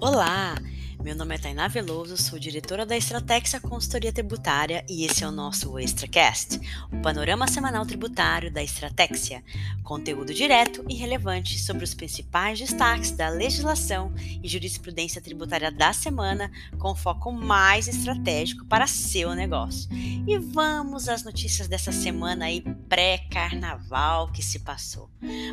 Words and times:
Olá! 0.00 0.62
Meu 1.02 1.16
nome 1.16 1.34
é 1.34 1.38
Tainá 1.38 1.66
Veloso, 1.66 2.14
sou 2.18 2.38
diretora 2.38 2.84
da 2.84 2.94
Estratex 2.94 3.58
Consultoria 3.62 4.12
Tributária 4.12 4.84
e 4.86 5.06
esse 5.06 5.24
é 5.24 5.26
o 5.26 5.32
nosso 5.32 5.78
ExtraCast, 5.78 6.60
o 6.92 7.00
panorama 7.00 7.48
semanal 7.48 7.86
tributário 7.86 8.52
da 8.52 8.62
Estratexia. 8.62 9.42
Conteúdo 9.82 10.34
direto 10.34 10.84
e 10.90 10.94
relevante 10.94 11.58
sobre 11.58 11.84
os 11.84 11.94
principais 11.94 12.58
destaques 12.58 13.12
da 13.12 13.30
legislação 13.30 14.12
e 14.42 14.46
jurisprudência 14.46 15.22
tributária 15.22 15.72
da 15.72 15.90
semana, 15.94 16.50
com 16.78 16.94
foco 16.94 17.32
mais 17.32 17.88
estratégico 17.88 18.66
para 18.66 18.86
seu 18.86 19.34
negócio. 19.34 19.88
E 19.92 20.36
vamos 20.38 21.08
às 21.08 21.24
notícias 21.24 21.66
dessa 21.66 21.92
semana 21.92 22.44
aí 22.44 22.60
pré-carnaval 22.90 24.30
que 24.32 24.42
se 24.42 24.58
passou. 24.58 25.08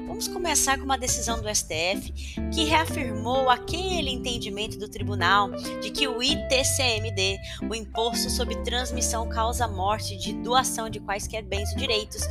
Vamos 0.05 0.27
começar 0.27 0.77
com 0.77 0.83
uma 0.83 0.97
decisão 0.97 1.41
do 1.41 1.47
STF 1.47 2.11
que 2.53 2.65
reafirmou 2.65 3.49
aquele 3.49 4.09
entendimento 4.09 4.77
do 4.77 4.89
tribunal 4.89 5.46
de 5.81 5.89
que 5.91 6.07
o 6.07 6.21
ITCMD, 6.21 7.37
o 7.69 7.75
Imposto 7.75 8.29
sobre 8.29 8.55
Transmissão 8.63 9.27
Causa 9.29 9.67
Morte 9.67 10.17
de 10.17 10.33
Doação 10.33 10.89
de 10.89 10.99
Quaisquer 10.99 11.43
Bens 11.43 11.71
ou 11.71 11.77
Direitos, 11.77 12.21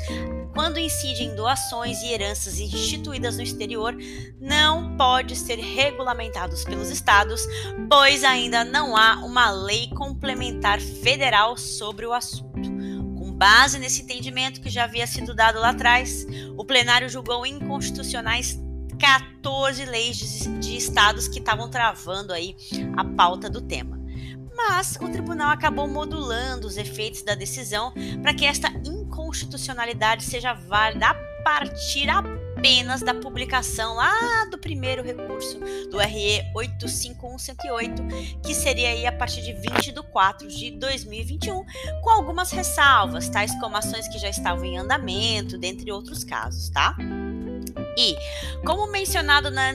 quando 0.55 0.79
incide 0.79 1.25
em 1.25 1.35
doações 1.35 2.03
e 2.03 2.13
heranças 2.13 2.59
instituídas 2.59 3.37
no 3.37 3.43
exterior, 3.43 3.95
não 4.41 4.97
pode 4.97 5.37
ser 5.37 5.59
regulamentados 5.59 6.65
pelos 6.65 6.91
estados, 6.91 7.47
pois 7.91 8.25
ainda 8.25 8.65
não 8.65 8.97
há 8.97 9.17
uma 9.25 9.51
lei 9.51 9.89
complementar 9.91 10.81
federal 10.81 11.57
sobre 11.57 12.07
o 12.07 12.13
assunto. 12.13 12.71
Com 13.19 13.33
base 13.33 13.79
nesse 13.79 14.03
entendimento 14.03 14.61
que 14.61 14.71
já 14.71 14.85
havia 14.85 15.07
sido 15.07 15.35
dado 15.35 15.61
lá 15.61 15.71
atrás, 15.71 16.27
o 16.57 16.65
plenário 16.65 17.09
julgou 17.09 17.45
inconstitucionais 17.45 18.59
14 18.99 19.85
leis 19.85 20.17
de, 20.17 20.59
de 20.59 20.77
estados 20.77 21.29
que 21.29 21.39
estavam 21.39 21.69
travando 21.69 22.33
aí 22.33 22.57
a 22.97 23.05
pauta 23.05 23.49
do 23.49 23.61
tema. 23.61 23.97
Mas 24.57 24.97
o 25.01 25.09
tribunal 25.09 25.51
acabou 25.51 25.87
modulando 25.87 26.67
os 26.67 26.79
efeitos 26.79 27.23
da 27.23 27.35
decisão 27.35 27.93
para 28.23 28.33
que 28.33 28.47
esta 28.47 28.69
inconstitucionalidade 28.85 30.25
seja 30.25 30.55
válida 30.55 31.09
a 31.09 31.15
partir 31.45 32.09
apenas 32.09 33.03
da 33.03 33.15
publicação 33.15 33.95
lá 33.95 34.47
do 34.51 34.59
primeiro 34.59 35.03
recurso 35.03 35.61
do 35.91 35.99
RE 35.99 36.43
85108, 36.55 38.03
que 38.43 38.55
seria 38.55 38.89
aí 38.89 39.07
a 39.07 39.13
partir 39.13 39.43
de 39.43 39.53
20 39.53 39.93
de 39.93 40.03
4 40.03 40.49
de 40.49 40.71
2021, 40.73 41.65
com 42.03 42.11
algumas 42.11 42.51
ressalvas, 42.51 43.29
tais 43.29 43.55
como 43.61 43.77
ações 43.77 44.09
que 44.09 44.19
já 44.19 44.31
estavam 44.31 44.65
em 44.65 44.79
andamento, 44.79 45.59
dentre 45.59 45.93
outros 45.93 46.25
casos, 46.25 46.71
tá? 46.71 46.97
E, 47.97 48.15
como 48.65 48.87
mencionado 48.87 49.51
na, 49.51 49.73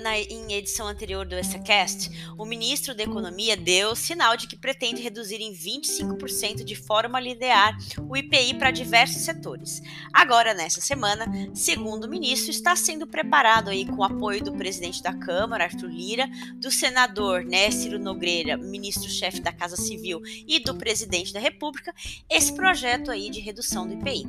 na, 0.00 0.18
em 0.18 0.52
edição 0.54 0.88
anterior 0.88 1.26
do 1.26 1.34
ESSACast, 1.34 2.10
o 2.38 2.46
ministro 2.46 2.94
da 2.94 3.02
Economia 3.02 3.56
deu 3.56 3.94
sinal 3.94 4.38
de 4.38 4.46
que 4.46 4.56
pretende 4.56 5.02
reduzir 5.02 5.42
em 5.42 5.52
25% 5.52 6.64
de 6.64 6.74
forma 6.74 7.20
linear 7.20 7.76
o 8.08 8.16
IPI 8.16 8.54
para 8.54 8.70
diversos 8.70 9.22
setores. 9.22 9.82
Agora, 10.12 10.54
nessa 10.54 10.80
semana, 10.80 11.26
segundo 11.54 12.04
o 12.04 12.08
ministro, 12.08 12.50
está 12.50 12.74
sendo 12.74 13.06
preparado 13.06 13.68
aí 13.68 13.84
com 13.84 13.96
o 13.96 14.04
apoio 14.04 14.42
do 14.42 14.52
presidente 14.52 15.02
da 15.02 15.12
Câmara, 15.12 15.64
Arthur 15.64 15.90
Lira, 15.90 16.26
do 16.54 16.70
senador 16.70 17.44
né, 17.44 17.70
Ciro 17.70 17.98
Nogueira, 17.98 18.56
ministro-chefe 18.56 19.40
da 19.40 19.52
Casa 19.52 19.76
Civil, 19.76 20.22
e 20.46 20.58
do 20.58 20.74
presidente 20.74 21.34
da 21.34 21.40
República, 21.40 21.94
esse 22.30 22.54
projeto 22.54 23.10
aí 23.10 23.28
de 23.28 23.40
redução 23.40 23.86
do 23.86 23.92
IPI. 23.92 24.24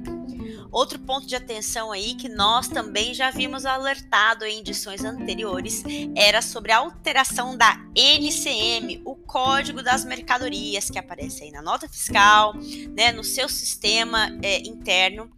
Outro 0.72 1.00
ponto 1.00 1.26
de 1.26 1.36
atenção 1.36 1.92
aí 1.92 2.16
que 2.16 2.30
nós 2.30 2.68
também 2.68 3.14
já 3.14 3.28
havíamos 3.28 3.66
alertado 3.66 4.46
em 4.46 4.60
edições 4.60 5.04
anteriores 5.04 5.84
era 6.16 6.42
sobre 6.42 6.72
a 6.72 6.78
alteração 6.78 7.58
da 7.58 7.78
NCM, 7.96 9.02
o 9.06 9.16
Código 9.16 9.82
das 9.82 10.06
Mercadorias, 10.06 10.90
que 10.90 11.00
aparece 11.00 11.44
aí 11.44 11.52
na 11.52 11.62
nota 11.62 11.88
fiscal, 11.88 12.54
né, 12.96 13.12
no 13.12 13.24
seu 13.24 13.50
sistema 13.50 14.30
é, 14.42 14.60
interno. 14.60 15.30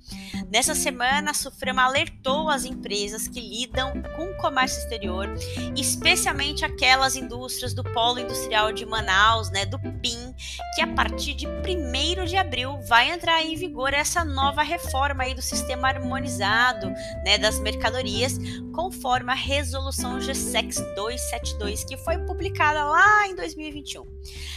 Nessa 0.52 0.76
semana, 0.76 1.32
a 1.32 1.34
Suframa 1.34 1.84
alertou 1.84 2.50
as 2.50 2.66
empresas 2.66 3.26
que 3.26 3.40
lidam 3.40 3.94
com 4.18 4.26
o 4.26 4.36
comércio 4.36 4.80
exterior, 4.80 5.34
especialmente 5.78 6.66
aquelas 6.66 7.16
indústrias 7.16 7.74
do 7.74 7.86
Polo 7.86 8.20
Industrial 8.20 8.74
de 8.74 8.86
Manaus, 8.86 9.50
né, 9.50 9.66
do 9.66 9.80
PIN, 9.80 10.36
que 10.76 10.82
a 10.82 10.88
partir 10.88 11.36
de 11.36 11.48
1 11.48 12.26
de 12.26 12.36
abril 12.36 12.78
vai 12.82 13.12
entrar 13.12 13.42
em 13.42 13.56
vigor 13.56 13.94
essa 13.94 14.26
nova 14.26 14.62
reforma 14.62 15.24
aí 15.24 15.34
do 15.34 15.42
sistema 15.42 15.88
harmonizado 15.88 16.90
né, 17.24 17.38
das 17.38 17.58
mercadorias, 17.58 18.38
conforme 18.76 19.32
a 19.32 19.36
resolução 19.36 20.20
GSEX 20.20 20.82
272, 20.96 21.86
que 21.86 21.96
foi 21.96 22.18
publicada 22.26 22.84
lá 22.84 23.26
em 23.26 23.36
2021. 23.38 24.06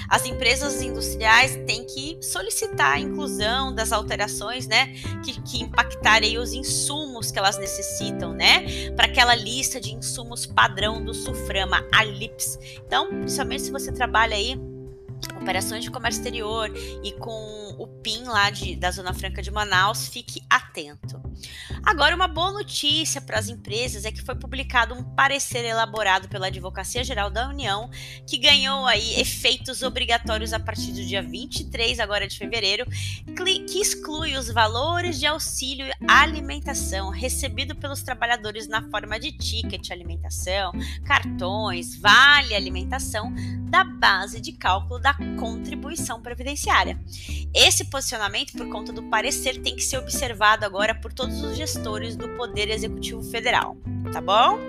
As 0.08 0.26
empresas 0.26 0.82
industriais 0.82 1.56
têm 1.68 1.86
que 1.86 2.18
solicitar 2.20 2.94
a 2.94 2.98
inclusão 2.98 3.72
das 3.72 3.92
alterações 3.92 4.66
né, 4.66 4.92
que, 5.24 5.40
que 5.42 5.62
impactarem 5.84 6.38
os 6.38 6.52
insumos 6.52 7.30
que 7.30 7.38
elas 7.38 7.58
necessitam, 7.58 8.32
né? 8.32 8.90
Para 8.96 9.06
aquela 9.06 9.34
lista 9.34 9.80
de 9.80 9.94
insumos 9.94 10.46
padrão 10.46 11.04
do 11.04 11.12
Suframa, 11.12 11.86
a 11.92 12.02
LIPS. 12.02 12.58
Então, 12.86 13.08
principalmente 13.08 13.62
se 13.62 13.70
você 13.70 13.92
trabalha 13.92 14.36
aí 14.36 14.58
operações 15.40 15.84
de 15.84 15.90
comércio 15.90 16.20
exterior 16.20 16.70
e 17.02 17.12
com 17.12 17.76
o 17.78 17.86
PIN 17.86 18.24
lá 18.24 18.50
de, 18.50 18.76
da 18.76 18.90
Zona 18.90 19.12
Franca 19.12 19.42
de 19.42 19.50
Manaus, 19.50 20.08
fique 20.08 20.40
atento. 20.48 20.63
Agora, 21.84 22.16
uma 22.16 22.26
boa 22.26 22.52
notícia 22.52 23.20
para 23.20 23.38
as 23.38 23.48
empresas 23.48 24.04
é 24.04 24.10
que 24.10 24.22
foi 24.22 24.34
publicado 24.34 24.94
um 24.94 25.02
parecer 25.02 25.64
elaborado 25.64 26.28
pela 26.28 26.48
Advocacia 26.48 27.04
Geral 27.04 27.30
da 27.30 27.48
União, 27.48 27.90
que 28.26 28.38
ganhou 28.38 28.86
aí 28.86 29.20
efeitos 29.20 29.82
obrigatórios 29.82 30.52
a 30.52 30.58
partir 30.58 30.92
do 30.92 31.04
dia 31.04 31.22
23 31.22 32.00
agora 32.00 32.26
de 32.26 32.36
fevereiro, 32.36 32.86
que 32.86 33.80
exclui 33.80 34.36
os 34.36 34.50
valores 34.50 35.18
de 35.18 35.26
auxílio 35.26 35.86
alimentação 36.08 37.10
recebido 37.10 37.74
pelos 37.76 38.02
trabalhadores 38.02 38.66
na 38.66 38.82
forma 38.90 39.18
de 39.18 39.32
ticket 39.32 39.90
alimentação, 39.90 40.72
cartões, 41.04 41.96
vale 41.96 42.54
alimentação 42.54 43.32
da 43.64 43.84
base 43.84 44.40
de 44.40 44.52
cálculo 44.52 45.00
da 45.00 45.14
contribuição 45.38 46.22
previdenciária. 46.22 46.98
Esse 47.52 47.84
posicionamento, 47.84 48.52
por 48.52 48.68
conta 48.68 48.92
do 48.92 49.02
parecer, 49.04 49.60
tem 49.60 49.74
que 49.76 49.82
ser 49.82 49.98
observado 49.98 50.63
agora 50.64 50.94
por 50.94 51.12
todos 51.12 51.42
os 51.42 51.56
gestores 51.56 52.16
do 52.16 52.28
Poder 52.30 52.70
Executivo 52.70 53.22
Federal 53.22 53.76
tá 54.14 54.20
bom? 54.20 54.60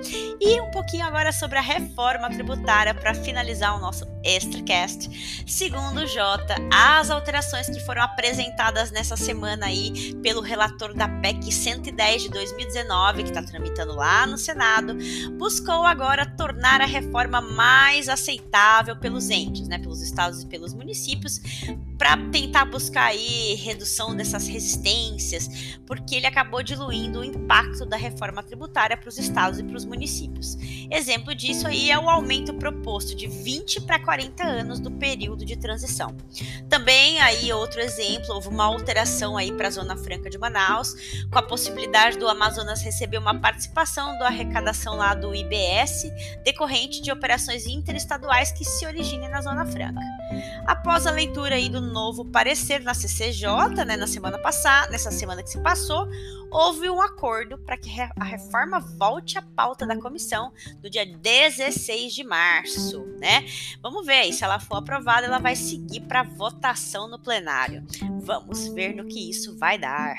E 0.41 0.59
um 0.59 0.71
pouquinho 0.71 1.05
agora 1.05 1.31
sobre 1.31 1.59
a 1.59 1.61
reforma 1.61 2.27
tributária 2.31 2.95
para 2.95 3.13
finalizar 3.13 3.77
o 3.77 3.79
nosso 3.79 4.03
ExtraCast. 4.23 5.45
Segundo 5.45 6.07
Jota, 6.07 6.55
as 6.73 7.11
alterações 7.11 7.67
que 7.67 7.79
foram 7.81 8.01
apresentadas 8.01 8.89
nessa 8.89 9.15
semana 9.15 9.67
aí 9.67 10.15
pelo 10.23 10.41
relator 10.41 10.95
da 10.95 11.07
PEC 11.07 11.51
110 11.51 12.23
de 12.23 12.29
2019, 12.29 13.21
que 13.21 13.29
está 13.29 13.43
tramitando 13.43 13.95
lá 13.95 14.25
no 14.25 14.35
Senado, 14.35 14.97
buscou 15.37 15.85
agora 15.85 16.25
tornar 16.25 16.81
a 16.81 16.87
reforma 16.87 17.39
mais 17.39 18.09
aceitável 18.09 18.95
pelos 18.95 19.29
entes, 19.29 19.67
né, 19.67 19.77
pelos 19.77 20.01
estados 20.01 20.41
e 20.41 20.47
pelos 20.47 20.73
municípios, 20.73 21.39
para 21.99 22.17
tentar 22.31 22.65
buscar 22.65 23.05
aí 23.05 23.53
redução 23.63 24.15
dessas 24.15 24.47
resistências, 24.47 25.77
porque 25.85 26.15
ele 26.15 26.25
acabou 26.25 26.63
diluindo 26.63 27.19
o 27.19 27.23
impacto 27.23 27.85
da 27.85 27.95
reforma 27.95 28.41
tributária 28.41 28.97
para 28.97 29.07
os 29.07 29.19
estados 29.19 29.34
e 29.35 29.63
para 29.63 29.75
os 29.75 29.83
municípios. 29.83 30.57
Exemplo 30.89 31.35
disso 31.35 31.67
aí 31.67 31.91
é 31.91 31.99
o 31.99 32.09
aumento 32.09 32.53
proposto 32.53 33.13
de 33.15 33.27
20 33.27 33.81
para 33.81 33.99
40 33.99 34.43
anos 34.43 34.79
do 34.79 34.89
período 34.89 35.43
de 35.43 35.57
transição. 35.57 36.15
Também 36.69 37.19
aí 37.19 37.51
outro 37.51 37.81
exemplo, 37.81 38.33
houve 38.33 38.47
uma 38.47 38.63
alteração 38.63 39.35
aí 39.35 39.51
para 39.51 39.67
a 39.67 39.71
Zona 39.71 39.97
Franca 39.97 40.29
de 40.29 40.37
Manaus, 40.37 40.95
com 41.29 41.37
a 41.37 41.43
possibilidade 41.43 42.17
do 42.17 42.29
Amazonas 42.29 42.81
receber 42.81 43.17
uma 43.17 43.37
participação 43.37 44.17
da 44.19 44.27
arrecadação 44.27 44.95
lá 44.95 45.13
do 45.13 45.35
IBS, 45.35 46.03
decorrente 46.45 47.01
de 47.01 47.11
operações 47.11 47.67
interestaduais 47.67 48.51
que 48.53 48.63
se 48.63 48.85
originem 48.85 49.29
na 49.29 49.41
Zona 49.41 49.65
Franca. 49.65 49.99
Após 50.65 51.05
a 51.05 51.11
leitura 51.11 51.55
aí 51.55 51.67
do 51.67 51.81
novo 51.81 52.23
parecer 52.23 52.81
na 52.81 52.93
CCJ, 52.93 53.83
né, 53.85 53.97
na 53.97 54.07
semana 54.07 54.37
passada, 54.37 54.91
nessa 54.91 55.11
semana 55.11 55.43
que 55.43 55.49
se 55.49 55.59
passou, 55.59 56.07
houve 56.49 56.89
um 56.89 57.01
acordo 57.01 57.57
para 57.57 57.77
que 57.77 57.89
a 57.99 58.23
reforma 58.23 58.79
volte 58.79 59.14
à 59.37 59.41
pauta 59.41 59.85
da 59.85 59.99
comissão 59.99 60.51
no 60.83 60.89
dia 60.89 61.05
16 61.05 62.13
de 62.13 62.23
março, 62.23 63.05
né? 63.19 63.45
Vamos 63.81 64.05
ver 64.05 64.13
aí, 64.13 64.33
se 64.33 64.43
ela 64.43 64.59
for 64.59 64.77
aprovada, 64.77 65.27
ela 65.27 65.39
vai 65.39 65.55
seguir 65.55 66.01
para 66.01 66.23
votação 66.23 67.07
no 67.07 67.19
plenário. 67.19 67.85
Vamos 68.21 68.67
ver 68.69 68.95
no 68.95 69.05
que 69.05 69.29
isso 69.29 69.55
vai 69.57 69.77
dar. 69.77 70.15